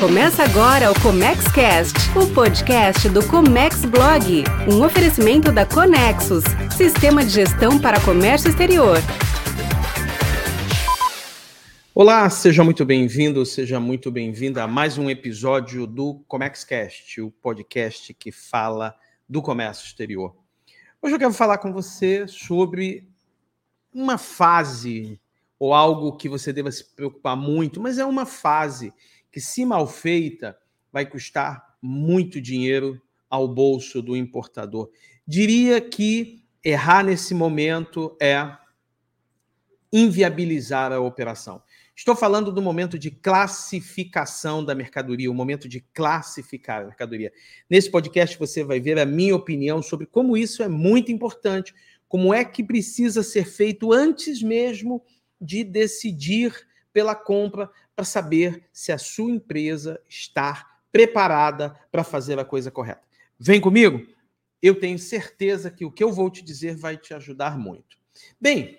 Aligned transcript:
Começa 0.00 0.44
agora 0.44 0.92
o 0.92 1.02
Comex 1.02 1.50
Cast, 1.52 1.92
o 2.16 2.32
podcast 2.32 3.08
do 3.08 3.26
Comex 3.26 3.84
Blog, 3.84 4.44
um 4.72 4.84
oferecimento 4.84 5.50
da 5.50 5.66
Conexus, 5.66 6.44
sistema 6.76 7.24
de 7.24 7.30
gestão 7.30 7.80
para 7.80 8.00
comércio 8.04 8.48
exterior. 8.48 8.98
Olá, 11.92 12.30
seja 12.30 12.62
muito 12.62 12.84
bem-vindo, 12.84 13.44
seja 13.44 13.80
muito 13.80 14.08
bem-vinda 14.08 14.62
a 14.62 14.68
mais 14.68 14.96
um 14.96 15.10
episódio 15.10 15.84
do 15.84 16.22
Comex 16.28 16.62
Cast, 16.62 17.20
o 17.20 17.32
podcast 17.32 18.14
que 18.14 18.30
fala 18.30 18.94
do 19.28 19.42
comércio 19.42 19.84
exterior. 19.84 20.32
Hoje 21.02 21.16
eu 21.16 21.18
quero 21.18 21.32
falar 21.32 21.58
com 21.58 21.72
você 21.72 22.24
sobre 22.28 23.08
uma 23.92 24.16
fase 24.16 25.20
ou 25.58 25.74
algo 25.74 26.16
que 26.16 26.28
você 26.28 26.52
deva 26.52 26.70
se 26.70 26.84
preocupar 26.84 27.36
muito, 27.36 27.80
mas 27.80 27.98
é 27.98 28.04
uma 28.04 28.24
fase 28.24 28.92
que, 29.30 29.40
se 29.40 29.64
mal 29.64 29.86
feita, 29.86 30.58
vai 30.92 31.06
custar 31.06 31.76
muito 31.80 32.40
dinheiro 32.40 33.00
ao 33.28 33.46
bolso 33.46 34.00
do 34.02 34.16
importador. 34.16 34.90
Diria 35.26 35.80
que 35.80 36.42
errar 36.64 37.04
nesse 37.04 37.34
momento 37.34 38.16
é 38.20 38.56
inviabilizar 39.92 40.92
a 40.92 41.00
operação. 41.00 41.62
Estou 41.94 42.14
falando 42.14 42.52
do 42.52 42.62
momento 42.62 42.98
de 42.98 43.10
classificação 43.10 44.64
da 44.64 44.74
mercadoria, 44.74 45.30
o 45.30 45.34
momento 45.34 45.68
de 45.68 45.80
classificar 45.80 46.82
a 46.82 46.86
mercadoria. 46.86 47.32
Nesse 47.68 47.90
podcast 47.90 48.38
você 48.38 48.62
vai 48.62 48.78
ver 48.78 48.98
a 48.98 49.06
minha 49.06 49.34
opinião 49.34 49.82
sobre 49.82 50.06
como 50.06 50.36
isso 50.36 50.62
é 50.62 50.68
muito 50.68 51.10
importante, 51.10 51.74
como 52.06 52.32
é 52.32 52.44
que 52.44 52.62
precisa 52.62 53.22
ser 53.22 53.46
feito 53.46 53.92
antes 53.92 54.42
mesmo 54.42 55.02
de 55.40 55.64
decidir 55.64 56.67
pela 56.92 57.14
compra 57.14 57.70
para 57.94 58.04
saber 58.04 58.68
se 58.72 58.92
a 58.92 58.98
sua 58.98 59.30
empresa 59.30 60.00
está 60.08 60.78
preparada 60.90 61.78
para 61.90 62.04
fazer 62.04 62.38
a 62.38 62.44
coisa 62.44 62.70
correta. 62.70 63.02
Vem 63.38 63.60
comigo? 63.60 64.06
Eu 64.60 64.78
tenho 64.78 64.98
certeza 64.98 65.70
que 65.70 65.84
o 65.84 65.92
que 65.92 66.02
eu 66.02 66.12
vou 66.12 66.30
te 66.30 66.42
dizer 66.42 66.76
vai 66.76 66.96
te 66.96 67.14
ajudar 67.14 67.56
muito. 67.56 67.96
Bem, 68.40 68.78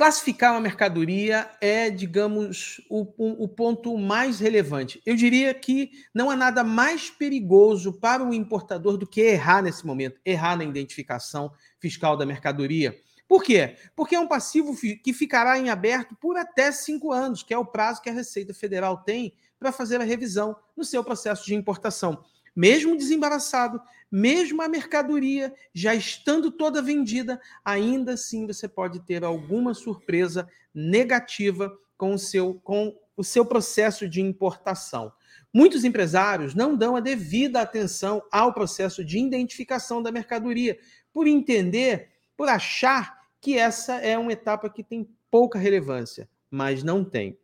classificar 0.00 0.52
uma 0.52 0.60
mercadoria 0.62 1.50
é, 1.60 1.90
digamos, 1.90 2.80
o, 2.88 3.06
o, 3.18 3.46
ponto 3.46 3.98
mais 3.98 4.40
relevante. 4.40 5.02
Eu 5.04 5.14
diria 5.14 5.52
que 5.52 5.90
não 6.14 6.30
há 6.30 6.36
nada 6.36 6.64
mais 6.64 7.10
perigoso 7.10 7.92
para 7.92 8.24
o 8.24 8.32
importador 8.32 8.96
do 8.96 9.06
que 9.06 9.20
errar 9.20 9.62
nesse 9.62 9.86
momento, 9.86 10.18
errar 10.24 10.56
na 10.56 10.64
identificação 10.64 11.52
fiscal 11.78 12.16
da 12.16 12.24
mercadoria. 12.24 12.96
Por 13.30 13.44
quê? 13.44 13.76
Porque 13.94 14.16
é 14.16 14.18
um 14.18 14.26
passivo 14.26 14.76
que 14.76 15.12
ficará 15.12 15.56
em 15.56 15.70
aberto 15.70 16.16
por 16.16 16.36
até 16.36 16.72
cinco 16.72 17.12
anos, 17.12 17.44
que 17.44 17.54
é 17.54 17.56
o 17.56 17.64
prazo 17.64 18.02
que 18.02 18.10
a 18.10 18.12
Receita 18.12 18.52
Federal 18.52 19.04
tem 19.04 19.32
para 19.56 19.70
fazer 19.70 20.00
a 20.00 20.04
revisão 20.04 20.56
no 20.76 20.84
seu 20.84 21.04
processo 21.04 21.46
de 21.46 21.54
importação. 21.54 22.24
Mesmo 22.56 22.96
desembaraçado, 22.96 23.80
mesmo 24.10 24.60
a 24.60 24.68
mercadoria 24.68 25.54
já 25.72 25.94
estando 25.94 26.50
toda 26.50 26.82
vendida, 26.82 27.40
ainda 27.64 28.14
assim 28.14 28.48
você 28.48 28.66
pode 28.66 28.98
ter 29.06 29.22
alguma 29.22 29.74
surpresa 29.74 30.48
negativa 30.74 31.72
com 31.96 32.14
o 32.14 32.18
seu, 32.18 32.54
com 32.54 32.98
o 33.16 33.22
seu 33.22 33.46
processo 33.46 34.08
de 34.08 34.20
importação. 34.20 35.12
Muitos 35.54 35.84
empresários 35.84 36.52
não 36.52 36.74
dão 36.74 36.96
a 36.96 37.00
devida 37.00 37.60
atenção 37.60 38.24
ao 38.32 38.52
processo 38.52 39.04
de 39.04 39.20
identificação 39.20 40.02
da 40.02 40.10
mercadoria, 40.10 40.76
por 41.12 41.28
entender, 41.28 42.10
por 42.36 42.48
achar 42.48 43.19
que 43.40 43.56
essa 43.56 43.94
é 43.96 44.18
uma 44.18 44.32
etapa 44.32 44.68
que 44.68 44.82
tem 44.82 45.08
pouca 45.30 45.58
relevância, 45.58 46.28
mas 46.50 46.82
não 46.82 47.04
tem. 47.04 47.38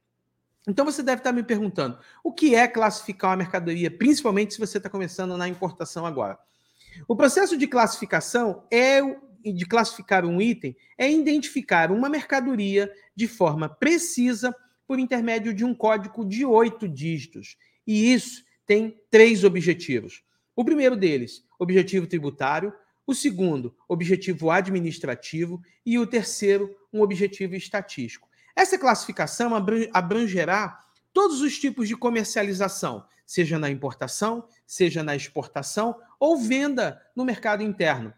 Então 0.69 0.85
você 0.85 1.03
deve 1.03 1.21
estar 1.21 1.33
me 1.33 1.43
perguntando: 1.43 1.99
o 2.23 2.33
que 2.33 2.55
é 2.55 2.67
classificar 2.67 3.31
uma 3.31 3.37
mercadoria, 3.37 3.91
principalmente 3.91 4.55
se 4.55 4.61
você 4.61 4.79
está 4.79 4.91
começando 4.91 5.37
na 5.37 5.49
importação 5.49 6.05
agora? 6.05 6.39
O 7.07 7.15
processo 7.15 7.57
de 7.57 7.67
classificação 7.67 8.65
é 8.71 9.01
de 9.53 9.65
classificar 9.65 10.25
um 10.25 10.41
item 10.41 10.77
é 10.99 11.11
identificar 11.11 11.93
uma 11.93 12.09
mercadoria 12.09 12.93
de 13.15 13.29
forma 13.29 13.69
precisa 13.69 14.55
por 14.87 14.99
intermédio 14.99 15.55
de 15.55 15.65
um 15.65 15.75
código 15.75 16.25
de 16.25 16.45
oito 16.45 16.89
dígitos. 16.89 17.57
E 17.87 18.13
isso 18.13 18.43
tem 18.67 19.01
três 19.11 19.45
objetivos. 19.45 20.25
O 20.55 20.65
primeiro 20.65 20.97
deles, 20.97 21.45
objetivo 21.59 22.07
tributário, 22.07 22.73
o 23.07 23.15
segundo, 23.15 23.75
objetivo 23.89 24.51
administrativo, 24.51 25.63
e 25.85 25.99
o 25.99 26.07
terceiro, 26.07 26.75
um 26.93 27.01
objetivo 27.01 27.55
estatístico. 27.55 28.29
Essa 28.55 28.79
classificação 28.79 29.53
abrangerá 29.93 30.85
todos 31.13 31.41
os 31.41 31.59
tipos 31.59 31.89
de 31.89 31.97
comercialização, 31.97 33.07
seja 33.25 33.59
na 33.59 33.71
importação, 33.71 34.49
seja 34.67 35.03
na 35.03 35.15
exportação 35.15 35.95
ou 36.19 36.37
venda 36.37 37.01
no 37.15 37.25
mercado 37.25 37.63
interno. 37.63 38.13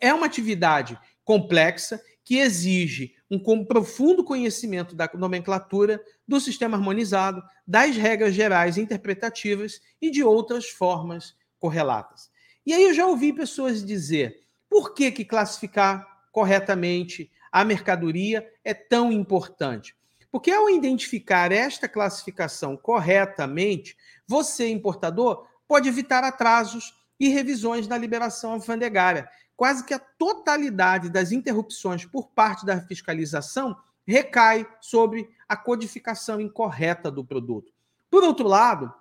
É 0.00 0.12
uma 0.12 0.26
atividade 0.26 0.98
complexa 1.24 2.00
que 2.22 2.38
exige 2.38 3.14
um 3.30 3.64
profundo 3.64 4.24
conhecimento 4.24 4.94
da 4.94 5.10
nomenclatura, 5.14 6.02
do 6.26 6.40
sistema 6.40 6.76
harmonizado, 6.76 7.42
das 7.66 7.96
regras 7.96 8.34
gerais 8.34 8.78
interpretativas 8.78 9.80
e 10.00 10.10
de 10.10 10.22
outras 10.22 10.68
formas 10.68 11.34
correlatas. 11.58 12.30
E 12.66 12.72
aí 12.72 12.84
eu 12.84 12.94
já 12.94 13.06
ouvi 13.06 13.32
pessoas 13.32 13.84
dizer: 13.84 14.44
por 14.68 14.94
que, 14.94 15.10
que 15.10 15.24
classificar 15.24 16.06
corretamente 16.32 17.30
a 17.52 17.64
mercadoria 17.64 18.48
é 18.64 18.74
tão 18.74 19.12
importante? 19.12 19.94
Porque 20.30 20.50
ao 20.50 20.68
identificar 20.68 21.52
esta 21.52 21.88
classificação 21.88 22.76
corretamente, 22.76 23.96
você, 24.26 24.68
importador, 24.68 25.46
pode 25.68 25.88
evitar 25.88 26.24
atrasos 26.24 26.92
e 27.20 27.28
revisões 27.28 27.86
na 27.86 27.96
liberação 27.96 28.52
alfandegária. 28.52 29.28
Quase 29.56 29.84
que 29.84 29.94
a 29.94 29.98
totalidade 29.98 31.08
das 31.08 31.30
interrupções 31.30 32.04
por 32.04 32.30
parte 32.30 32.66
da 32.66 32.80
fiscalização 32.80 33.76
recai 34.06 34.66
sobre 34.80 35.28
a 35.48 35.56
codificação 35.56 36.40
incorreta 36.40 37.10
do 37.10 37.24
produto. 37.24 37.72
Por 38.10 38.24
outro 38.24 38.48
lado, 38.48 38.92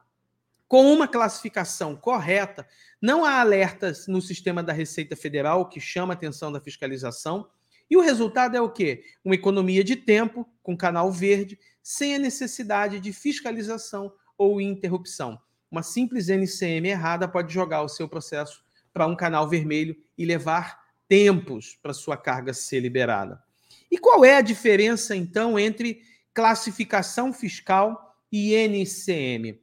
com 0.73 0.91
uma 0.91 1.07
classificação 1.07 1.95
correta, 1.95 2.67
não 2.99 3.23
há 3.23 3.41
alertas 3.41 4.07
no 4.07 4.19
sistema 4.19 4.63
da 4.63 4.73
Receita 4.73 5.15
Federal 5.15 5.69
que 5.69 5.79
chama 5.79 6.13
a 6.13 6.15
atenção 6.15 6.51
da 6.51 6.59
fiscalização. 6.59 7.47
E 7.87 7.95
o 7.95 8.01
resultado 8.01 8.57
é 8.57 8.59
o 8.59 8.71
quê? 8.71 9.03
Uma 9.23 9.35
economia 9.35 9.83
de 9.83 9.95
tempo 9.95 10.49
com 10.63 10.75
canal 10.75 11.11
verde, 11.11 11.59
sem 11.83 12.15
a 12.15 12.17
necessidade 12.17 12.99
de 12.99 13.13
fiscalização 13.13 14.11
ou 14.35 14.59
interrupção. 14.59 15.39
Uma 15.69 15.83
simples 15.83 16.27
NCM 16.27 16.89
errada 16.89 17.27
pode 17.27 17.53
jogar 17.53 17.83
o 17.83 17.87
seu 17.87 18.09
processo 18.09 18.65
para 18.91 19.05
um 19.05 19.15
canal 19.15 19.47
vermelho 19.47 19.95
e 20.17 20.25
levar 20.25 20.79
tempos 21.07 21.77
para 21.83 21.93
sua 21.93 22.17
carga 22.17 22.51
ser 22.51 22.79
liberada. 22.79 23.39
E 23.91 23.99
qual 23.99 24.25
é 24.25 24.37
a 24.37 24.41
diferença, 24.41 25.15
então, 25.15 25.59
entre 25.59 26.01
classificação 26.33 27.31
fiscal 27.31 28.17
e 28.31 28.55
NCM? 28.55 29.61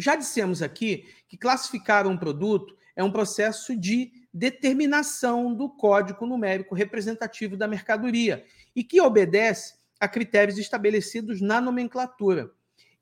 Já 0.00 0.16
dissemos 0.16 0.62
aqui 0.62 1.04
que 1.28 1.36
classificar 1.36 2.06
um 2.06 2.16
produto 2.16 2.76
é 2.96 3.04
um 3.04 3.12
processo 3.12 3.76
de 3.76 4.12
determinação 4.32 5.54
do 5.54 5.68
código 5.68 6.26
numérico 6.26 6.74
representativo 6.74 7.56
da 7.56 7.68
mercadoria 7.68 8.44
e 8.74 8.82
que 8.82 9.00
obedece 9.00 9.74
a 9.98 10.08
critérios 10.08 10.58
estabelecidos 10.58 11.40
na 11.40 11.60
nomenclatura. 11.60 12.50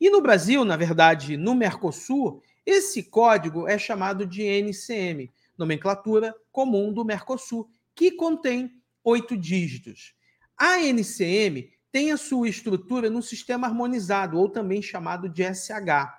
E 0.00 0.10
no 0.10 0.20
Brasil, 0.20 0.64
na 0.64 0.76
verdade, 0.76 1.36
no 1.36 1.54
Mercosul, 1.54 2.42
esse 2.64 3.02
código 3.02 3.68
é 3.68 3.78
chamado 3.78 4.26
de 4.26 4.42
NCM, 4.42 5.32
nomenclatura 5.56 6.34
comum 6.52 6.92
do 6.92 7.04
Mercosul, 7.04 7.68
que 7.94 8.12
contém 8.12 8.80
oito 9.02 9.36
dígitos. 9.36 10.14
A 10.56 10.80
NCM 10.80 11.70
tem 11.90 12.12
a 12.12 12.16
sua 12.16 12.48
estrutura 12.48 13.08
no 13.08 13.22
sistema 13.22 13.66
harmonizado, 13.66 14.38
ou 14.38 14.48
também 14.48 14.82
chamado 14.82 15.28
de 15.28 15.42
SH. 15.42 16.17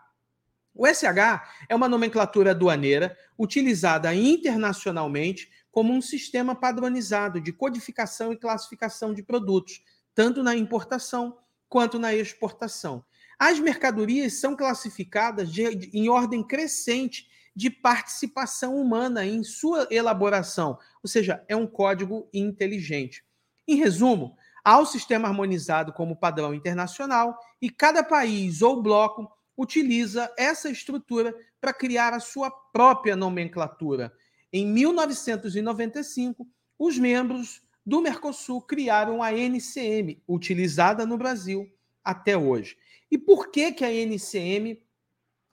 O 0.79 0.87
SH 0.87 1.43
é 1.67 1.75
uma 1.75 1.89
nomenclatura 1.89 2.51
aduaneira 2.51 3.17
utilizada 3.37 4.15
internacionalmente 4.15 5.51
como 5.69 5.91
um 5.91 6.01
sistema 6.01 6.55
padronizado 6.55 7.41
de 7.41 7.51
codificação 7.51 8.31
e 8.31 8.37
classificação 8.37 9.13
de 9.13 9.21
produtos, 9.21 9.83
tanto 10.15 10.41
na 10.41 10.55
importação 10.55 11.37
quanto 11.67 11.99
na 11.99 12.15
exportação. 12.15 13.03
As 13.37 13.59
mercadorias 13.59 14.35
são 14.39 14.55
classificadas 14.55 15.51
de, 15.51 15.75
de, 15.75 15.89
em 15.97 16.07
ordem 16.07 16.41
crescente 16.41 17.27
de 17.53 17.69
participação 17.69 18.77
humana 18.77 19.25
em 19.25 19.43
sua 19.43 19.85
elaboração, 19.91 20.79
ou 21.03 21.09
seja, 21.09 21.43
é 21.49 21.57
um 21.57 21.67
código 21.67 22.29
inteligente. 22.33 23.21
Em 23.67 23.75
resumo, 23.75 24.37
há 24.63 24.79
o 24.79 24.85
sistema 24.85 25.27
harmonizado 25.27 25.91
como 25.91 26.15
padrão 26.15 26.53
internacional 26.53 27.37
e 27.61 27.69
cada 27.69 28.01
país 28.01 28.61
ou 28.61 28.81
bloco 28.81 29.29
utiliza 29.59 30.33
essa 30.37 30.69
estrutura 30.69 31.35
para 31.59 31.73
criar 31.73 32.13
a 32.13 32.21
sua 32.21 32.49
própria 32.49 33.13
nomenclatura. 33.13 34.13
Em 34.53 34.65
1995, 34.65 36.47
os 36.77 36.97
membros 36.97 37.61
do 37.85 38.01
Mercosul 38.01 38.61
criaram 38.61 39.21
a 39.21 39.33
NCM, 39.33 40.23
utilizada 40.25 41.05
no 41.05 41.17
Brasil 41.17 41.69
até 42.01 42.37
hoje. 42.37 42.77
E 43.11 43.17
por 43.17 43.51
que, 43.51 43.73
que 43.73 43.83
a 43.83 43.91
NCM 43.91 44.81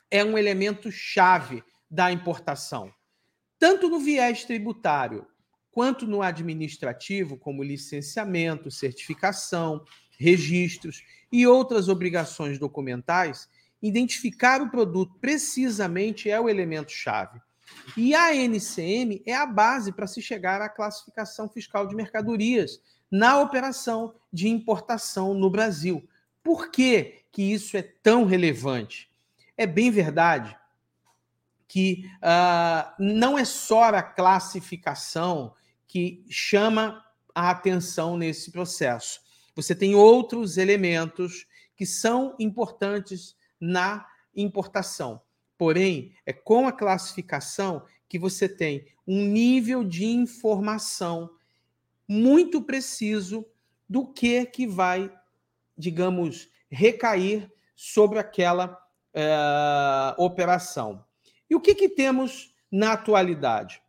é 0.09 0.25
um 0.25 0.39
elemento 0.39 0.93
chave 0.93 1.65
da 1.91 2.13
importação? 2.13 2.95
Tanto 3.59 3.89
no 3.89 3.99
viés 3.99 4.45
tributário 4.45 5.27
quanto 5.73 6.07
no 6.07 6.23
administrativo, 6.23 7.37
como 7.37 7.61
licenciamento, 7.61 8.71
certificação, 8.71 9.85
registros 10.17 11.03
e 11.33 11.45
outras 11.45 11.89
obrigações 11.89 12.57
documentais, 12.57 13.49
identificar 13.83 14.61
o 14.63 14.71
produto 14.71 15.15
precisamente 15.21 16.31
é 16.31 16.41
o 16.41 16.49
elemento 16.49 16.93
chave. 16.93 17.41
E 17.97 18.15
a 18.15 18.35
NCM 18.35 19.23
é 19.27 19.35
a 19.35 19.47
base 19.47 19.93
para 19.93 20.07
se 20.07 20.23
chegar 20.23 20.61
à 20.61 20.69
classificação 20.69 21.49
fiscal 21.49 21.87
de 21.87 21.95
mercadorias 21.95 22.81
na 23.11 23.41
operação 23.41 24.15
de 24.33 24.49
importação 24.49 25.35
no 25.35 25.51
Brasil. 25.51 26.09
Por 26.43 26.71
que, 26.71 27.25
que 27.33 27.43
isso 27.43 27.77
é 27.77 27.83
tão 27.83 28.25
relevante? 28.25 29.11
É 29.57 29.67
bem 29.67 29.91
verdade 29.91 30.57
que 31.69 32.09
uh, 32.17 32.93
não 32.99 33.37
é 33.37 33.45
só 33.45 33.85
a 33.85 34.03
classificação 34.03 35.55
que 35.87 36.25
chama 36.29 37.05
a 37.35 37.51
atenção 37.51 38.17
nesse 38.17 38.51
processo. 38.51 39.21
Você 39.55 39.75
tem 39.75 39.95
outros 39.95 40.57
elementos 40.57 41.47
que 41.77 41.85
são 41.85 42.35
importantes 42.39 43.36
na 43.61 44.07
importação. 44.35 45.21
Porém, 45.57 46.15
é 46.25 46.33
com 46.33 46.67
a 46.67 46.73
classificação 46.73 47.83
que 48.09 48.19
você 48.19 48.49
tem 48.49 48.87
um 49.07 49.25
nível 49.25 49.83
de 49.83 50.05
informação 50.05 51.31
muito 52.09 52.63
preciso 52.63 53.47
do 53.89 54.07
que 54.07 54.45
que 54.47 54.67
vai, 54.67 55.13
digamos, 55.77 56.49
recair 56.71 57.51
sobre 57.75 58.19
aquela 58.19 58.79
uh, 59.15 60.23
operação. 60.23 61.05
E 61.49 61.55
o 61.55 61.61
que, 61.61 61.75
que 61.75 61.89
temos 61.89 62.55
na 62.71 62.93
atualidade? 62.93 63.81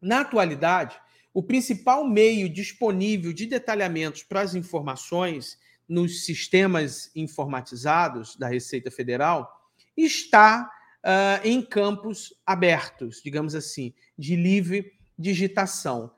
Na 0.00 0.20
atualidade, 0.20 1.00
o 1.32 1.42
principal 1.42 2.06
meio 2.06 2.48
disponível 2.48 3.32
de 3.32 3.46
detalhamentos 3.46 4.22
para 4.22 4.40
as 4.40 4.54
informações 4.54 5.58
nos 5.88 6.24
sistemas 6.24 7.10
informatizados 7.14 8.36
da 8.36 8.48
Receita 8.48 8.90
Federal 8.90 9.70
está 9.96 10.70
uh, 11.04 11.46
em 11.46 11.62
campos 11.62 12.34
abertos, 12.44 13.22
digamos 13.22 13.54
assim, 13.54 13.94
de 14.18 14.36
livre 14.36 14.92
digitação. 15.18 16.12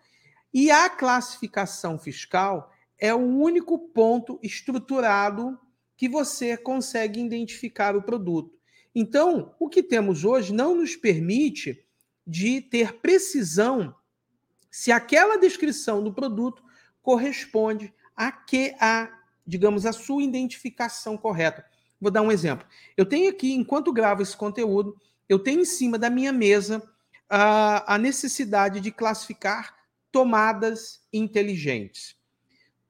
E 0.52 0.70
a 0.70 0.88
classificação 0.88 1.98
fiscal 1.98 2.72
é 2.98 3.14
o 3.14 3.18
único 3.18 3.78
ponto 3.78 4.40
estruturado 4.42 5.58
que 5.96 6.08
você 6.08 6.56
consegue 6.56 7.20
identificar 7.20 7.96
o 7.96 8.02
produto. 8.02 8.58
Então, 8.94 9.54
o 9.58 9.68
que 9.68 9.82
temos 9.82 10.24
hoje 10.24 10.52
não 10.52 10.74
nos 10.74 10.96
permite 10.96 11.84
de 12.26 12.60
ter 12.60 12.94
precisão 12.94 13.94
se 14.70 14.90
aquela 14.90 15.38
descrição 15.38 16.02
do 16.02 16.12
produto 16.12 16.62
corresponde 17.02 17.92
a 18.14 18.30
que 18.30 18.74
a, 18.80 19.08
digamos, 19.48 19.86
a 19.86 19.92
sua 19.92 20.22
identificação 20.22 21.16
correta. 21.16 21.64
Vou 21.98 22.10
dar 22.10 22.20
um 22.20 22.30
exemplo. 22.30 22.66
Eu 22.96 23.06
tenho 23.06 23.30
aqui, 23.30 23.54
enquanto 23.54 23.92
gravo 23.92 24.20
esse 24.20 24.36
conteúdo, 24.36 24.94
eu 25.26 25.38
tenho 25.38 25.62
em 25.62 25.64
cima 25.64 25.98
da 25.98 26.10
minha 26.10 26.32
mesa 26.32 26.86
a, 27.28 27.94
a 27.94 27.98
necessidade 27.98 28.78
de 28.78 28.90
classificar 28.90 29.74
tomadas 30.12 31.02
inteligentes. 31.10 32.14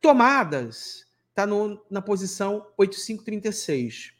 Tomadas 0.00 1.06
está 1.30 1.46
na 1.88 2.02
posição 2.02 2.66
8536, 2.76 4.12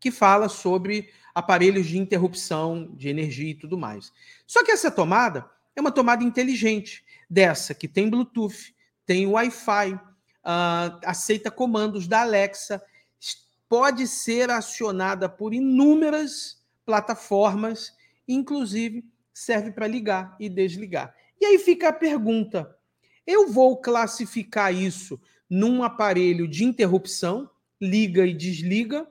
que 0.00 0.10
fala 0.10 0.48
sobre 0.48 1.08
aparelhos 1.32 1.86
de 1.86 1.98
interrupção 1.98 2.92
de 2.96 3.08
energia 3.08 3.50
e 3.50 3.54
tudo 3.54 3.78
mais. 3.78 4.12
Só 4.44 4.64
que 4.64 4.72
essa 4.72 4.90
tomada 4.90 5.48
é 5.76 5.80
uma 5.80 5.92
tomada 5.92 6.24
inteligente, 6.24 7.04
dessa 7.30 7.74
que 7.74 7.88
tem 7.88 8.10
Bluetooth, 8.10 8.74
tem 9.06 9.26
Wi-Fi, 9.26 10.00
uh, 10.44 11.00
aceita 11.04 11.50
comandos 11.50 12.06
da 12.06 12.20
Alexa, 12.20 12.82
pode 13.68 14.06
ser 14.06 14.50
acionada 14.50 15.28
por 15.28 15.54
inúmeras 15.54 16.62
plataformas, 16.84 17.92
inclusive 18.28 19.04
serve 19.32 19.72
para 19.72 19.86
ligar 19.86 20.36
e 20.38 20.48
desligar. 20.48 21.14
E 21.40 21.46
aí 21.46 21.58
fica 21.58 21.88
a 21.88 21.92
pergunta: 21.92 22.76
eu 23.26 23.48
vou 23.48 23.76
classificar 23.78 24.72
isso 24.72 25.20
num 25.48 25.82
aparelho 25.82 26.46
de 26.46 26.64
interrupção, 26.64 27.50
liga 27.80 28.26
e 28.26 28.34
desliga, 28.34 29.06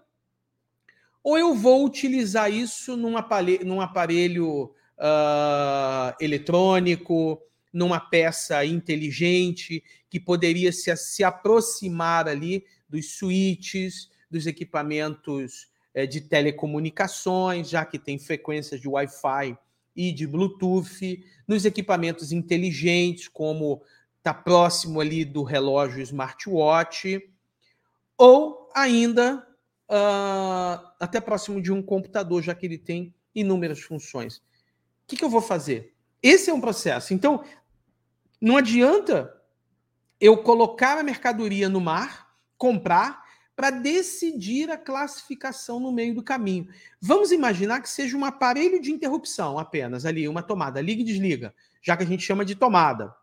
ou 1.23 1.37
eu 1.37 1.55
vou 1.55 1.85
utilizar 1.85 2.51
isso 2.51 2.97
num 2.97 3.17
aparelho, 3.17 3.65
num 3.65 3.81
aparelho 3.81 4.73
uh, 4.97 6.13
eletrônico, 6.19 7.41
numa 7.73 7.99
peça 7.99 8.63
inteligente 8.63 9.83
que 10.09 10.19
poderia 10.19 10.71
se, 10.71 10.95
se 10.95 11.23
aproximar 11.23 12.27
ali 12.27 12.63
dos 12.87 13.17
switches, 13.17 14.09
dos 14.29 14.45
equipamentos 14.45 15.67
é, 15.93 16.05
de 16.05 16.21
telecomunicações, 16.21 17.69
já 17.69 17.83
que 17.83 17.97
tem 17.97 18.19
frequências 18.19 18.79
de 18.79 18.87
Wi-Fi 18.87 19.57
e 19.95 20.11
de 20.11 20.27
Bluetooth, 20.27 21.23
nos 21.47 21.65
equipamentos 21.65 22.31
inteligentes, 22.31 23.27
como 23.27 23.81
está 24.17 24.33
próximo 24.33 25.01
ali 25.01 25.25
do 25.25 25.43
relógio 25.43 26.01
smartwatch, 26.01 27.21
ou 28.17 28.69
ainda 28.73 29.45
uh, 29.89 30.87
até 30.99 31.19
próximo 31.19 31.61
de 31.61 31.71
um 31.71 31.81
computador, 31.81 32.41
já 32.41 32.55
que 32.55 32.65
ele 32.65 32.77
tem 32.77 33.13
inúmeras 33.35 33.81
funções 33.81 34.41
que, 35.13 35.17
que 35.17 35.23
eu 35.23 35.29
vou 35.29 35.41
fazer? 35.41 35.93
Esse 36.21 36.49
é 36.49 36.53
um 36.53 36.61
processo. 36.61 37.13
Então, 37.13 37.43
não 38.43 38.57
adianta 38.57 39.33
eu 40.19 40.35
colocar 40.35 40.97
a 40.97 41.03
mercadoria 41.03 41.69
no 41.69 41.79
mar, 41.79 42.35
comprar, 42.57 43.23
para 43.55 43.69
decidir 43.69 44.69
a 44.69 44.77
classificação 44.77 45.79
no 45.79 45.93
meio 45.93 46.13
do 46.13 46.21
caminho. 46.21 46.67
Vamos 46.99 47.31
imaginar 47.31 47.81
que 47.81 47.89
seja 47.89 48.17
um 48.17 48.25
aparelho 48.25 48.81
de 48.81 48.91
interrupção 48.91 49.57
apenas, 49.57 50.05
ali, 50.05 50.27
uma 50.27 50.43
tomada, 50.43 50.81
liga 50.81 51.01
e 51.01 51.05
desliga, 51.05 51.55
já 51.81 51.95
que 51.95 52.03
a 52.03 52.05
gente 52.05 52.23
chama 52.23 52.43
de 52.43 52.55
tomada. 52.55 53.15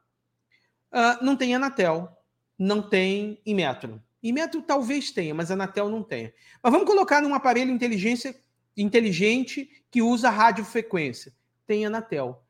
Uh, 0.90 1.22
não 1.22 1.37
tem 1.37 1.55
Anatel, 1.55 2.17
não 2.58 2.81
tem 2.81 3.43
Inmetro. 3.44 4.02
Inmetro 4.22 4.62
talvez 4.62 5.11
tenha, 5.11 5.34
mas 5.34 5.50
Anatel 5.50 5.90
não 5.90 6.02
tenha. 6.02 6.32
Mas 6.62 6.72
vamos 6.72 6.87
colocar 6.87 7.20
num 7.20 7.34
aparelho 7.34 7.70
inteligência, 7.70 8.34
inteligente 8.75 9.84
que 9.91 10.00
usa 10.00 10.31
radiofrequência 10.31 11.32
tem 11.70 11.86
Anatel. 11.86 12.43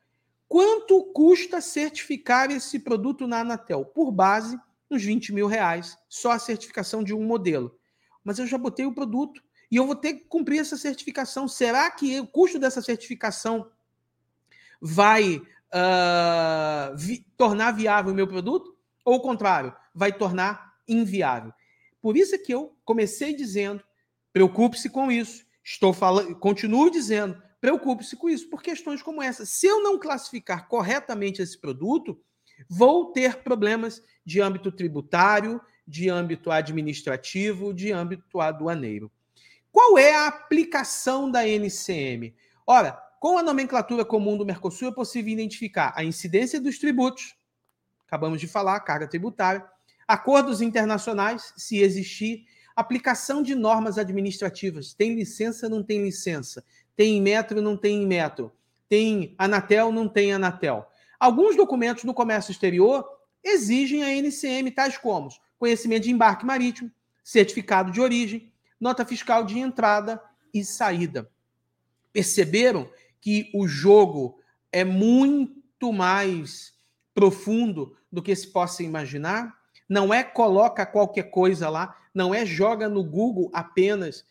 Quanto 0.51 1.05
custa 1.13 1.61
certificar 1.61 2.51
esse 2.51 2.81
produto 2.81 3.25
na 3.25 3.43
Anatel? 3.43 3.85
Por 3.85 4.11
base, 4.11 4.59
uns 4.91 5.05
20 5.05 5.33
mil 5.33 5.47
reais, 5.47 5.97
só 6.09 6.33
a 6.33 6.41
certificação 6.41 7.05
de 7.05 7.15
um 7.15 7.23
modelo. 7.23 7.79
Mas 8.25 8.41
eu 8.41 8.49
já 8.49 8.59
botei 8.59 8.85
o 8.85 8.93
produto 8.93 9.41
e 9.71 9.77
eu 9.77 9.87
vou 9.87 9.95
ter 9.95 10.15
que 10.15 10.25
cumprir 10.25 10.59
essa 10.59 10.77
certificação. 10.77 11.47
Será 11.47 11.89
que 11.89 12.19
o 12.19 12.27
custo 12.27 12.59
dessa 12.59 12.83
certificação 12.83 13.71
vai 14.81 15.37
uh, 15.37 16.97
vi 16.97 17.25
tornar 17.37 17.71
viável 17.71 18.13
o 18.13 18.17
meu 18.17 18.27
produto? 18.27 18.77
Ou 19.05 19.19
o 19.19 19.23
contrário, 19.23 19.73
vai 19.95 20.13
tornar 20.13 20.75
inviável? 20.89 21.55
Por 22.03 22.17
isso 22.17 22.35
é 22.35 22.39
que 22.39 22.53
eu 22.53 22.77
comecei 22.85 23.37
dizendo: 23.37 23.85
preocupe-se 24.33 24.91
com 24.91 25.13
isso. 25.13 25.45
Estou 25.63 25.93
falando, 25.93 26.35
continuo 26.41 26.91
dizendo, 26.91 27.41
Preocupe-se 27.61 28.17
com 28.17 28.29
isso 28.29 28.49
por 28.49 28.63
questões 28.63 29.03
como 29.03 29.23
essa. 29.23 29.45
Se 29.45 29.67
eu 29.67 29.83
não 29.83 29.99
classificar 29.99 30.67
corretamente 30.67 31.43
esse 31.43 31.59
produto, 31.59 32.19
vou 32.69 33.13
ter 33.13 33.43
problemas 33.43 34.03
de 34.25 34.41
âmbito 34.41 34.73
tributário, 34.73 35.61
de 35.87 36.09
âmbito 36.09 36.51
administrativo, 36.51 37.75
de 37.75 37.93
âmbito 37.93 38.41
aduaneiro. 38.41 39.11
Qual 39.73 39.99
é 39.99 40.15
a 40.15 40.29
aplicação 40.29 41.31
da 41.31 41.47
NCM? 41.47 42.35
Ora, 42.67 42.93
com 43.21 43.37
a 43.37 43.43
nomenclatura 43.43 44.05
comum 44.05 44.37
do 44.37 44.47
Mercosul 44.47 44.89
é 44.89 44.93
possível 44.93 45.33
identificar 45.33 45.93
a 45.95 46.03
incidência 46.03 46.61
dos 46.61 46.79
tributos, 46.79 47.37
acabamos 48.07 48.41
de 48.41 48.49
falar, 48.49 48.81
carga 48.81 49.07
tributária, 49.07 49.65
acordos 50.09 50.63
internacionais, 50.63 51.53
se 51.57 51.79
existir, 51.79 52.47
aplicação 52.75 53.43
de 53.43 53.55
normas 53.55 53.99
administrativas, 53.99 54.95
tem 54.95 55.15
licença, 55.15 55.69
não 55.69 55.83
tem 55.83 56.03
licença, 56.03 56.65
tem 56.97 57.17
em 57.17 57.23
metro, 57.23 57.63
não 57.63 57.77
tem 57.77 58.03
em 58.03 58.07
metro. 58.07 58.53
Tem 58.89 59.35
Anatel, 59.39 59.93
não 59.93 60.09
tem 60.09 60.33
Anatel. 60.33 60.87
Alguns 61.19 61.57
documentos 61.57 62.05
no 62.05 62.15
comércio 62.15 62.51
exterior 62.51 63.07
exigem 63.43 64.03
a 64.03 64.11
NCM, 64.11 64.71
tais 64.71 64.99
como 64.99 65.29
conhecimento 65.59 66.05
de 66.05 66.11
embarque 66.11 66.47
marítimo, 66.47 66.91
certificado 67.23 67.93
de 67.93 68.01
origem, 68.01 68.51
nota 68.81 69.05
fiscal 69.05 69.45
de 69.45 69.59
entrada 69.59 70.21
e 70.55 70.65
saída. 70.65 71.31
Perceberam 72.13 72.91
que 73.21 73.51
o 73.55 73.69
jogo 73.69 74.41
é 74.73 74.83
muito 74.83 75.93
mais 75.93 76.73
profundo 77.15 77.95
do 78.11 78.23
que 78.23 78.35
se 78.35 78.49
possa 78.49 78.83
imaginar? 78.83 79.55
Não 79.87 80.15
é 80.15 80.25
coloca 80.25 80.87
qualquer 80.87 81.25
coisa 81.25 81.69
lá, 81.69 81.95
não 82.15 82.35
é 82.35 82.47
joga 82.47 82.89
no 82.89 83.05
Google 83.05 83.51
apenas 83.53 84.25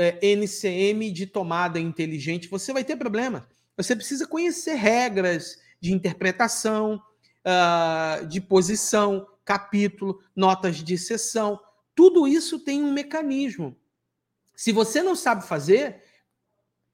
é, 0.00 0.18
NCM 0.22 1.10
de 1.10 1.26
tomada 1.26 1.78
inteligente. 1.78 2.48
Você 2.48 2.72
vai 2.72 2.82
ter 2.82 2.96
problema. 2.96 3.46
Você 3.76 3.94
precisa 3.94 4.26
conhecer 4.26 4.74
regras 4.74 5.58
de 5.78 5.92
interpretação, 5.92 7.02
uh, 7.44 8.26
de 8.26 8.40
posição, 8.40 9.26
capítulo, 9.44 10.22
notas 10.34 10.76
de 10.76 10.96
sessão. 10.96 11.60
Tudo 11.94 12.26
isso 12.26 12.58
tem 12.60 12.82
um 12.82 12.92
mecanismo. 12.92 13.76
Se 14.56 14.72
você 14.72 15.02
não 15.02 15.14
sabe 15.14 15.46
fazer, 15.46 16.02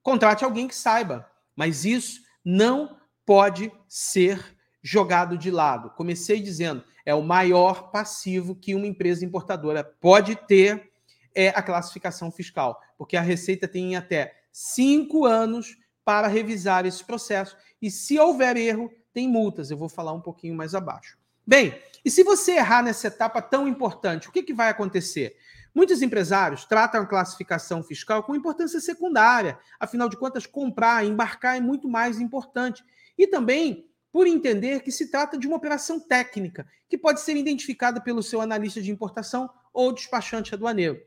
contrate 0.03 0.45
alguém 0.45 0.67
que 0.67 0.75
saiba. 0.75 1.31
Mas 1.55 1.85
isso 1.85 2.21
não 2.45 2.99
pode 3.25 3.71
ser 3.89 4.57
jogado 4.83 5.39
de 5.39 5.51
lado. 5.51 5.91
Comecei 5.91 6.41
dizendo, 6.41 6.83
é 7.05 7.15
o 7.15 7.23
maior 7.23 7.93
passivo 7.93 8.57
que 8.57 8.75
uma 8.75 8.87
empresa 8.87 9.25
importadora 9.25 9.85
pode 9.85 10.35
ter 10.35 10.91
é 11.37 11.51
a 11.51 11.63
classificação 11.63 12.31
fiscal, 12.33 12.81
porque 12.97 13.17
a 13.17 13.21
Receita 13.21 13.69
tem 13.69 13.95
até 13.95 14.35
cinco 14.51 15.27
anos 15.27 15.77
para 16.03 16.27
revisar 16.27 16.87
esse 16.87 17.05
processo 17.05 17.57
e 17.81 17.91
se 17.91 18.19
houver 18.19 18.57
erro, 18.57 18.91
tem 19.13 19.29
multas. 19.29 19.71
Eu 19.71 19.77
vou 19.77 19.89
falar 19.89 20.13
um 20.13 20.21
pouquinho 20.21 20.55
mais 20.55 20.75
abaixo. 20.75 21.19
Bem, 21.47 21.79
e 22.05 22.11
se 22.11 22.25
você 22.25 22.53
errar 22.53 22.83
nessa 22.83 23.09
etapa 23.09 23.41
tão 23.43 23.69
importante, 23.69 24.29
o 24.29 24.33
que, 24.33 24.43
que 24.43 24.55
vai 24.55 24.71
acontecer? 24.71 25.37
Muitos 25.75 26.01
empresários 26.01 26.65
tratam 26.65 27.03
a 27.03 27.07
classificação 27.07 27.83
fiscal 27.83 28.23
com 28.23 28.35
importância 28.35 28.81
secundária. 28.81 29.59
Afinal 29.79 30.09
de 30.09 30.17
contas, 30.17 30.47
comprar, 30.47 31.05
embarcar 31.05 31.57
é 31.57 31.61
muito 31.61 31.87
mais 31.87 32.19
importante. 32.19 32.83
E 33.17 33.27
também 33.27 33.87
por 34.11 34.27
entender 34.27 34.81
que 34.81 34.91
se 34.91 35.11
trata 35.11 35.37
de 35.37 35.47
uma 35.47 35.59
operação 35.59 36.01
técnica, 36.01 36.67
que 36.89 36.97
pode 36.97 37.21
ser 37.21 37.37
identificada 37.37 38.01
pelo 38.01 38.23
seu 38.23 38.41
analista 38.41 38.81
de 38.81 38.91
importação 38.91 39.51
ou 39.75 39.93
despachante 39.93 40.55
aduaneiro. 40.55 40.99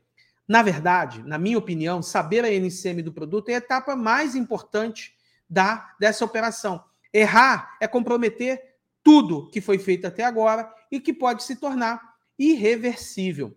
Na 0.46 0.62
verdade, 0.62 1.22
na 1.22 1.38
minha 1.38 1.58
opinião, 1.58 2.02
saber 2.02 2.44
a 2.44 2.50
NCM 2.52 3.02
do 3.02 3.12
produto 3.12 3.48
é 3.48 3.54
a 3.54 3.58
etapa 3.58 3.94
mais 3.94 4.34
importante 4.34 5.14
da 5.48 5.94
dessa 5.98 6.24
operação. 6.24 6.82
Errar 7.12 7.76
é 7.80 7.86
comprometer 7.86 8.60
tudo 9.02 9.48
que 9.50 9.60
foi 9.60 9.78
feito 9.78 10.06
até 10.06 10.24
agora 10.24 10.72
e 10.90 11.00
que 11.00 11.12
pode 11.12 11.42
se 11.42 11.56
tornar 11.56 12.00
irreversível. 12.38 13.56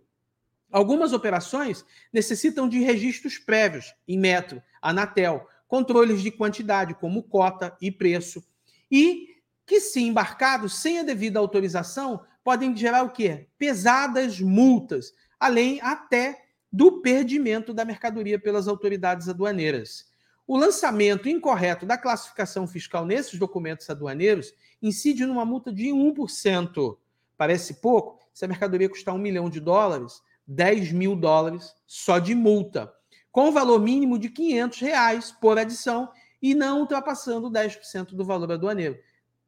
Algumas 0.71 1.13
operações 1.13 1.85
necessitam 2.11 2.67
de 2.67 2.79
registros 2.79 3.37
prévios 3.37 3.93
em 4.07 4.17
metro, 4.17 4.61
Anatel, 4.81 5.47
controles 5.67 6.21
de 6.21 6.31
quantidade, 6.31 6.95
como 6.95 7.23
cota 7.23 7.75
e 7.79 7.91
preço, 7.91 8.43
e 8.91 9.27
que, 9.65 9.79
se 9.79 10.01
embarcados 10.01 10.79
sem 10.79 10.99
a 10.99 11.03
devida 11.03 11.39
autorização, 11.39 12.23
podem 12.43 12.75
gerar 12.75 13.03
o 13.03 13.11
quê? 13.11 13.47
Pesadas 13.57 14.39
multas, 14.39 15.13
além 15.39 15.79
até 15.81 16.42
do 16.73 17.03
perdimento 17.03 17.71
da 17.71 17.85
mercadoria 17.85 18.39
pelas 18.39 18.67
autoridades 18.67 19.29
aduaneiras. 19.29 20.11
O 20.47 20.57
lançamento 20.57 21.29
incorreto 21.29 21.85
da 21.85 21.99
classificação 21.99 22.65
fiscal 22.67 23.05
nesses 23.05 23.37
documentos 23.37 23.87
aduaneiros 23.91 24.51
incide 24.81 25.23
numa 25.23 25.45
multa 25.45 25.71
de 25.71 25.89
1%. 25.89 26.97
Parece 27.37 27.75
pouco? 27.75 28.17
Se 28.33 28.43
a 28.43 28.47
mercadoria 28.47 28.89
custar 28.89 29.13
um 29.13 29.19
milhão 29.19 29.51
de 29.51 29.59
dólares, 29.59 30.23
10 30.47 30.91
mil 30.91 31.15
dólares 31.15 31.75
só 31.85 32.17
de 32.17 32.33
multa, 32.33 32.91
com 33.31 33.51
valor 33.51 33.79
mínimo 33.79 34.17
de 34.17 34.29
500 34.29 34.79
reais 34.79 35.31
por 35.31 35.59
adição 35.59 36.09
e 36.41 36.55
não 36.55 36.79
ultrapassando 36.79 37.51
10% 37.51 38.15
do 38.15 38.25
valor 38.25 38.51
aduaneiro. 38.51 38.97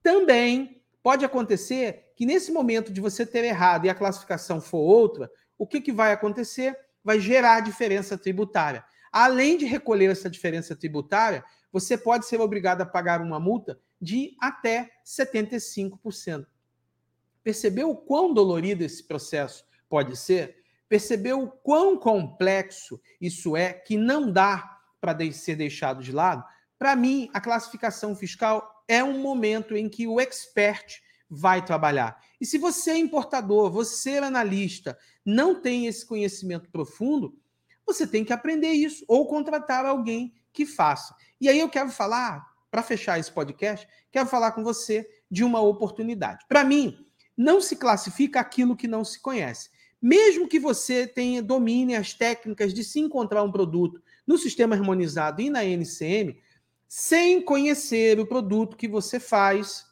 Também 0.04 0.80
pode 1.02 1.26
acontecer 1.26 2.12
que 2.16 2.26
nesse 2.26 2.52
momento 2.52 2.94
de 2.94 3.02
você 3.02 3.26
ter 3.26 3.44
errado 3.44 3.86
e 3.86 3.90
a 3.90 3.96
classificação 3.96 4.62
for 4.62 4.78
outra, 4.78 5.30
o 5.58 5.66
que, 5.66 5.82
que 5.82 5.92
vai 5.92 6.14
acontecer? 6.14 6.85
Vai 7.06 7.22
gerar 7.22 7.62
diferença 7.62 8.18
tributária. 8.18 8.84
Além 9.12 9.58
de 9.58 9.66
recolher 9.66 10.12
essa 10.12 10.30
diferença 10.30 10.76
tributária, 10.76 11.46
você 11.72 11.98
pode 11.98 12.26
ser 12.26 12.42
obrigado 12.42 12.82
a 12.82 12.86
pagar 12.86 13.22
uma 13.22 13.40
multa 13.40 13.80
de 14.02 14.36
até 14.42 14.92
75%. 15.06 16.46
Percebeu 17.44 17.92
o 17.92 17.96
quão 17.96 18.34
dolorido 18.34 18.84
esse 18.84 19.04
processo 19.04 19.64
pode 19.88 20.18
ser? 20.18 20.58
Percebeu 20.90 21.44
o 21.44 21.52
quão 21.52 21.98
complexo 21.98 23.00
isso 23.22 23.56
é 23.56 23.72
que 23.72 23.98
não 23.98 24.32
dá 24.32 24.80
para 25.00 25.32
ser 25.32 25.56
deixado 25.56 26.04
de 26.04 26.12
lado? 26.12 26.44
Para 26.78 26.96
mim, 26.96 27.30
a 27.34 27.40
classificação 27.40 28.16
fiscal 28.16 28.84
é 28.88 29.04
um 29.04 29.20
momento 29.20 29.76
em 29.76 29.88
que 29.88 30.08
o 30.08 30.20
expert 30.20 31.02
vai 31.36 31.64
trabalhar. 31.64 32.22
E 32.40 32.46
se 32.46 32.58
você 32.58 32.92
é 32.92 32.98
importador, 32.98 33.70
você 33.70 34.12
é 34.12 34.18
analista, 34.20 34.98
não 35.26 35.62
tem 35.62 35.86
esse 35.86 36.06
conhecimento 36.06 36.70
profundo, 36.70 37.38
você 37.86 38.08
tem 38.08 38.24
que 38.24 38.34
aprender 38.34 38.72
isso 38.72 39.04
ou 39.08 39.28
contratar 39.28 39.86
alguém 39.86 40.34
que 40.54 40.66
faça. 40.66 41.14
E 41.40 41.50
aí 41.50 41.60
eu 41.60 41.70
quero 41.70 41.90
falar, 41.90 42.46
para 42.72 42.82
fechar 42.82 43.20
esse 43.20 43.32
podcast, 43.32 43.88
quero 44.12 44.28
falar 44.28 44.54
com 44.54 44.64
você 44.64 45.08
de 45.30 45.44
uma 45.44 45.60
oportunidade. 45.60 46.46
Para 46.48 46.64
mim, 46.64 47.06
não 47.36 47.60
se 47.60 47.76
classifica 47.76 48.40
aquilo 48.40 48.76
que 48.76 48.88
não 48.88 49.04
se 49.04 49.22
conhece. 49.22 49.70
Mesmo 50.02 50.48
que 50.48 50.60
você 50.60 51.06
tenha 51.06 51.42
domine 51.42 51.96
as 51.96 52.14
técnicas 52.14 52.74
de 52.74 52.84
se 52.84 53.00
encontrar 53.00 53.44
um 53.44 53.52
produto 53.52 54.02
no 54.26 54.38
sistema 54.38 54.76
harmonizado 54.76 55.42
e 55.42 55.50
na 55.50 55.64
NCM, 55.64 56.40
sem 56.88 57.42
conhecer 57.42 58.20
o 58.20 58.26
produto 58.26 58.78
que 58.78 58.88
você 58.88 59.20
faz 59.20 59.86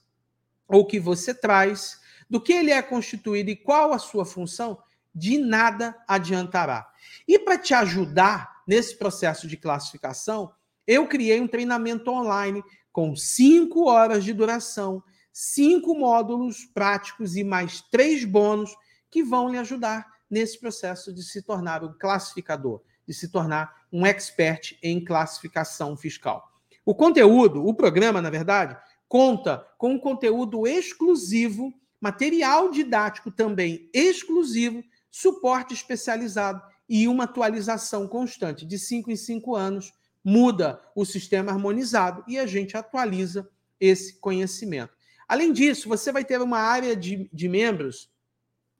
ou 0.68 0.86
que 0.86 1.00
você 1.00 1.34
traz, 1.34 2.00
do 2.30 2.42
que 2.42 2.54
ele 2.54 2.72
é 2.72 2.82
constituído 2.82 3.50
e 3.50 3.56
qual 3.56 3.94
a 3.94 4.00
sua 4.00 4.26
função, 4.26 4.78
de 5.14 5.38
nada 5.38 5.96
adiantará. 6.08 6.90
E 7.28 7.38
para 7.38 7.58
te 7.58 7.74
ajudar 7.74 8.64
nesse 8.68 8.98
processo 8.98 9.48
de 9.48 9.58
classificação, 9.58 10.52
eu 10.88 11.08
criei 11.08 11.40
um 11.40 11.48
treinamento 11.48 12.10
online 12.10 12.64
com 12.92 13.16
cinco 13.16 13.90
horas 13.90 14.24
de 14.24 14.34
duração, 14.34 15.04
cinco 15.32 15.96
módulos 15.96 16.66
práticos 16.66 17.36
e 17.36 17.44
mais 17.44 17.82
três 17.82 18.26
bônus 18.26 18.72
que 19.10 19.24
vão 19.24 19.50
lhe 19.50 19.58
ajudar 19.58 20.08
nesse 20.30 20.60
processo 20.60 21.14
de 21.14 21.24
se 21.24 21.42
tornar 21.42 21.84
um 21.84 21.94
classificador, 21.94 22.82
de 23.08 23.14
se 23.14 23.28
tornar 23.30 23.74
um 23.92 24.06
expert 24.06 24.78
em 24.82 25.04
classificação 25.04 25.96
fiscal. 25.96 26.52
O 26.86 26.94
conteúdo, 26.94 27.66
o 27.66 27.74
programa, 27.74 28.22
na 28.22 28.30
verdade, 28.30 28.76
conta 29.08 29.66
com 29.78 29.94
um 29.94 30.00
conteúdo 30.00 30.68
exclusivo, 30.68 31.74
material 32.02 32.72
didático 32.72 33.32
também 33.32 33.90
exclusivo, 33.94 34.84
suporte 35.10 35.74
especializado 35.74 36.62
e 36.88 37.08
uma 37.08 37.26
atualização 37.26 38.08
constante. 38.08 38.66
De 38.66 38.78
cinco 38.78 39.12
em 39.12 39.16
cinco 39.16 39.56
anos, 39.56 39.94
muda 40.24 40.82
o 40.96 41.06
sistema 41.06 41.52
harmonizado 41.52 42.24
e 42.28 42.40
a 42.40 42.46
gente 42.46 42.78
atualiza 42.78 43.50
esse 43.80 44.20
conhecimento. 44.20 44.94
Além 45.28 45.52
disso, 45.52 45.90
você 45.90 46.12
vai 46.12 46.24
ter 46.24 46.42
uma 46.42 46.60
área 46.60 46.96
de, 46.96 47.30
de 47.32 47.50
membros 47.50 48.10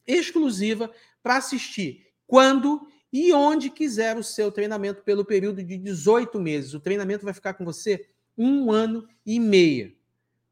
exclusiva 0.06 0.92
para 1.22 1.38
assistir 1.38 2.08
quando 2.28 2.88
e 3.12 3.32
onde 3.32 3.70
quiser 3.70 4.18
o 4.18 4.24
seu 4.24 4.52
treinamento 4.52 5.04
pelo 5.04 5.24
período 5.24 5.64
de 5.64 5.78
18 5.78 6.40
meses. 6.40 6.74
O 6.74 6.80
treinamento 6.80 7.24
vai 7.24 7.34
ficar 7.34 7.54
com 7.54 7.64
você 7.64 8.08
um 8.38 8.72
ano 8.72 9.08
e 9.26 9.40
meio. 9.40 9.96